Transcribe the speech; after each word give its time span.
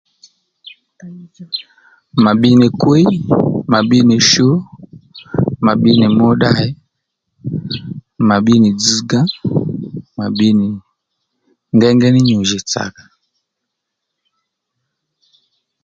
Mà 2.23 2.31
bbi 2.37 2.49
nì 2.59 2.67
kwíy, 2.81 3.07
mà 3.71 3.79
bbi 3.83 3.97
nì 4.09 4.15
shu, 4.29 4.47
mà 5.65 5.71
bbi 5.77 5.91
nì 5.99 6.05
mùddali, 6.17 6.69
mà 8.27 8.35
bbi 8.39 8.53
nì 8.63 8.69
dzzga, 8.79 9.21
mà 10.17 10.25
bbi 10.31 10.47
nì 10.59 10.67
ngéyngéy 11.75 12.11
ní 12.13 12.21
nyǔ 12.27 12.37
jì 12.49 12.59
tsàkà 12.69 13.03